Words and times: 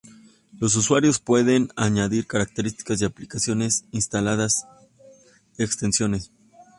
Los 0.59 0.75
usuarios 0.77 1.19
pueden 1.19 1.69
añadir 1.75 2.25
características 2.25 2.99
y 2.99 3.05
aplicaciones 3.05 3.85
instalando 3.91 4.47
extensiones. 5.59 6.31